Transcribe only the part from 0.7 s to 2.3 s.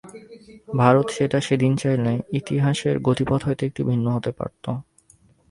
ভারত সেটা সেদিন চাইলে